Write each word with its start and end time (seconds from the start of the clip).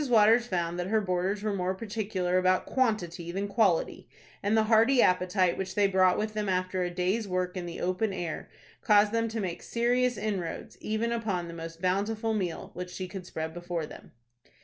Waters 0.09 0.47
found 0.47 0.79
that 0.79 0.87
her 0.87 0.99
boarders 0.99 1.43
were 1.43 1.53
more 1.53 1.75
particular 1.75 2.39
about 2.39 2.65
quantity 2.65 3.31
than 3.31 3.47
quality, 3.47 4.07
and 4.41 4.57
the 4.57 4.63
hearty 4.63 4.99
appetite 4.99 5.59
which 5.59 5.75
they 5.75 5.85
brought 5.85 6.17
with 6.17 6.33
them 6.33 6.49
after 6.49 6.81
a 6.81 6.89
day's 6.89 7.27
work 7.27 7.55
in 7.55 7.67
the 7.67 7.79
open 7.79 8.11
air 8.11 8.49
caused 8.81 9.11
them 9.11 9.27
to 9.27 9.39
make 9.39 9.61
serious 9.61 10.17
inroads 10.17 10.75
even 10.81 11.11
upon 11.11 11.47
the 11.47 11.53
most 11.53 11.83
bountiful 11.83 12.33
meal 12.33 12.71
which 12.73 12.89
she 12.89 13.07
could 13.07 13.27
spread 13.27 13.53
before 13.53 13.85
them. 13.85 14.11